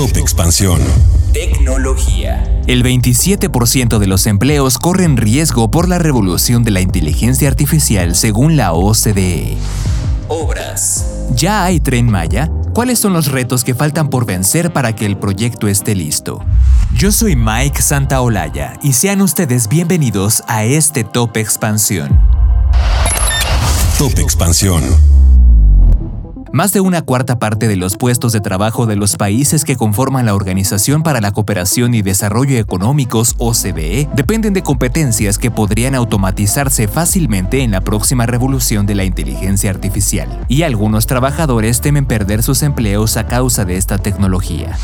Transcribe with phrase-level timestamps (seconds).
[0.00, 0.80] Top Expansión.
[1.34, 2.62] Tecnología.
[2.66, 8.56] El 27% de los empleos corren riesgo por la revolución de la inteligencia artificial según
[8.56, 9.58] la OCDE.
[10.28, 11.04] Obras.
[11.34, 12.50] ¿Ya hay tren Maya?
[12.72, 16.42] ¿Cuáles son los retos que faltan por vencer para que el proyecto esté listo?
[16.94, 22.18] Yo soy Mike Santaolalla y sean ustedes bienvenidos a este Top Expansión.
[23.98, 24.82] Top Expansión.
[26.52, 30.26] Más de una cuarta parte de los puestos de trabajo de los países que conforman
[30.26, 36.88] la Organización para la Cooperación y Desarrollo Económicos, OCDE, dependen de competencias que podrían automatizarse
[36.88, 42.64] fácilmente en la próxima revolución de la inteligencia artificial, y algunos trabajadores temen perder sus
[42.64, 44.76] empleos a causa de esta tecnología.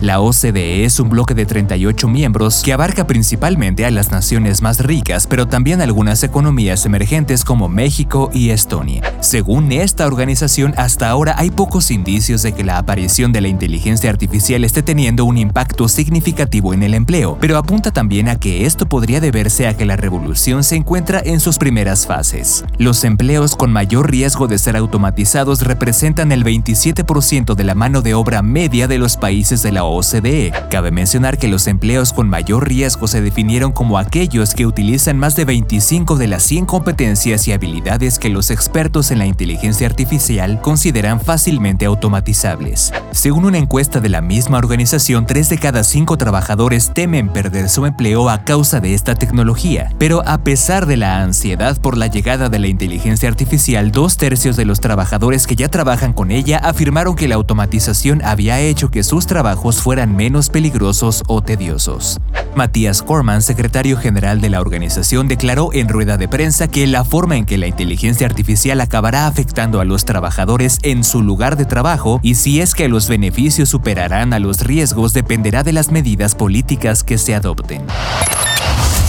[0.00, 4.80] La OCDE es un bloque de 38 miembros que abarca principalmente a las naciones más
[4.80, 9.02] ricas, pero también algunas economías emergentes como México y Estonia.
[9.20, 14.08] Según esta organización, hasta ahora hay pocos indicios de que la aparición de la inteligencia
[14.08, 18.86] artificial esté teniendo un impacto significativo en el empleo, pero apunta también a que esto
[18.86, 22.64] podría deberse a que la revolución se encuentra en sus primeras fases.
[22.78, 28.14] Los empleos con mayor riesgo de ser automatizados representan el 27% de la mano de
[28.14, 30.52] obra media de los países de la OCDE.
[30.70, 35.36] Cabe mencionar que los empleos con mayor riesgo se definieron como aquellos que utilizan más
[35.36, 40.60] de 25 de las 100 competencias y habilidades que los expertos en la inteligencia artificial
[40.60, 42.92] consideran fácilmente automatizables.
[43.12, 47.86] Según una encuesta de la misma organización, 3 de cada 5 trabajadores temen perder su
[47.86, 49.92] empleo a causa de esta tecnología.
[49.98, 54.56] Pero a pesar de la ansiedad por la llegada de la inteligencia artificial, dos tercios
[54.56, 59.02] de los trabajadores que ya trabajan con ella afirmaron que la automatización había hecho que
[59.02, 62.20] sus trabajos fueran menos peligrosos o tediosos.
[62.54, 67.36] Matías Corman, secretario general de la organización, declaró en rueda de prensa que la forma
[67.36, 72.20] en que la inteligencia artificial acabará afectando a los trabajadores en su lugar de trabajo
[72.22, 77.02] y si es que los beneficios superarán a los riesgos dependerá de las medidas políticas
[77.02, 77.82] que se adopten.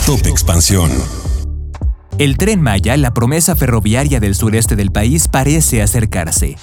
[0.06, 0.90] Top Expansión.
[2.18, 6.56] El tren Maya, la promesa ferroviaria del sureste del país, parece acercarse.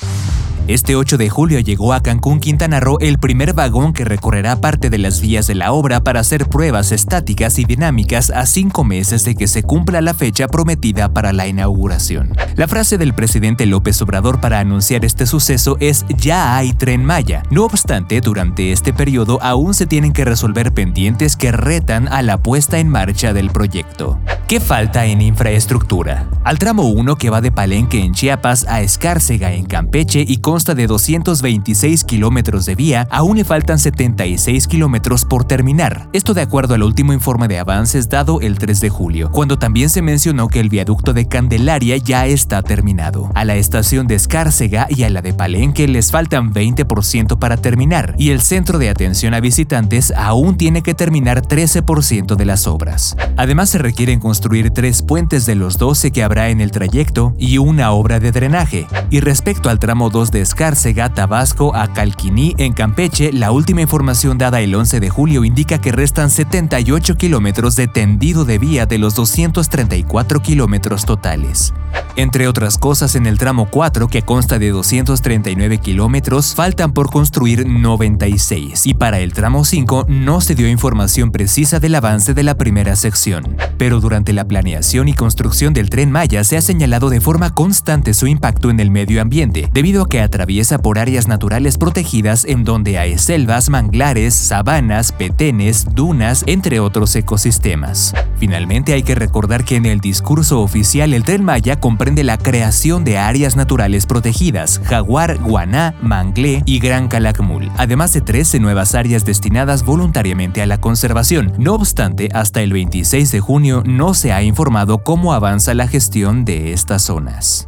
[0.69, 4.91] Este 8 de julio llegó a Cancún, Quintana Roo, el primer vagón que recorrerá parte
[4.91, 9.23] de las vías de la obra para hacer pruebas estáticas y dinámicas a cinco meses
[9.23, 12.35] de que se cumpla la fecha prometida para la inauguración.
[12.55, 17.41] La frase del presidente López Obrador para anunciar este suceso es ya hay tren Maya.
[17.49, 22.43] No obstante, durante este periodo aún se tienen que resolver pendientes que retan a la
[22.43, 24.19] puesta en marcha del proyecto.
[24.49, 26.27] ¿Qué falta en infraestructura?
[26.43, 30.75] Al tramo 1 que va de Palenque en Chiapas a Escárcega en Campeche y consta
[30.75, 36.09] de 226 kilómetros de vía, aún le faltan 76 kilómetros por terminar.
[36.11, 39.87] Esto de acuerdo al último informe de avances dado el 3 de julio, cuando también
[39.87, 43.31] se mencionó que el viaducto de Candelaria ya está terminado.
[43.35, 48.13] A la estación de Escárcega y a la de Palenque les faltan 20% para terminar,
[48.17, 53.15] y el centro de atención a visitantes aún tiene que terminar 13% de las obras.
[53.37, 57.59] Además se requieren construir tres puentes de los 12 que habrá en el trayecto y
[57.59, 58.87] una obra de drenaje.
[59.09, 64.37] Y respecto al tramo 2 de Escárcega, Tabasco a Calquiní en Campeche, la última información
[64.37, 68.97] dada el 11 de julio indica que restan 78 kilómetros de tendido de vía de
[68.97, 71.73] los 234 kilómetros totales.
[72.15, 77.65] Entre otras cosas, en el tramo 4, que consta de 239 kilómetros, faltan por construir
[77.65, 82.55] 96, y para el tramo 5 no se dio información precisa del avance de la
[82.55, 83.55] primera sección.
[83.77, 88.13] Pero durante la planeación y construcción del tren Maya se ha señalado de forma constante
[88.13, 92.63] su impacto en el medio ambiente, debido a que atraviesa por áreas naturales protegidas en
[92.63, 98.13] donde hay selvas, manglares, sabanas, petenes, dunas, entre otros ecosistemas.
[98.37, 103.03] Finalmente hay que recordar que en el discurso oficial el tren Maya comprende la creación
[103.03, 109.25] de áreas naturales protegidas, Jaguar, Guaná, Manglé y Gran Calakmul, además de 13 nuevas áreas
[109.25, 111.53] destinadas voluntariamente a la conservación.
[111.57, 116.45] No obstante, hasta el 26 de junio no se ha informado cómo avanza la gestión
[116.45, 117.67] de estas zonas.